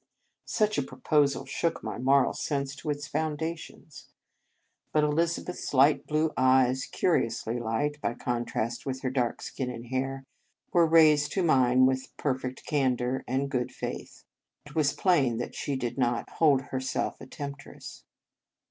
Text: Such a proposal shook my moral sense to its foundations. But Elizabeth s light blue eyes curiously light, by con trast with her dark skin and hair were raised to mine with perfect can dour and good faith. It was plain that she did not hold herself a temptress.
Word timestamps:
Such 0.47 0.79
a 0.79 0.81
proposal 0.81 1.45
shook 1.45 1.83
my 1.83 1.99
moral 1.99 2.33
sense 2.33 2.75
to 2.77 2.89
its 2.89 3.05
foundations. 3.05 4.07
But 4.91 5.03
Elizabeth 5.03 5.57
s 5.57 5.75
light 5.75 6.07
blue 6.07 6.33
eyes 6.35 6.85
curiously 6.87 7.59
light, 7.59 8.01
by 8.01 8.15
con 8.15 8.45
trast 8.45 8.83
with 8.83 9.01
her 9.03 9.11
dark 9.11 9.43
skin 9.43 9.69
and 9.69 9.85
hair 9.85 10.23
were 10.73 10.87
raised 10.87 11.31
to 11.33 11.43
mine 11.43 11.85
with 11.85 12.17
perfect 12.17 12.65
can 12.65 12.95
dour 12.95 13.23
and 13.27 13.47
good 13.51 13.71
faith. 13.71 14.23
It 14.65 14.73
was 14.73 14.91
plain 14.91 15.37
that 15.37 15.53
she 15.53 15.75
did 15.75 15.99
not 15.99 16.27
hold 16.31 16.61
herself 16.71 17.21
a 17.21 17.27
temptress. 17.27 18.03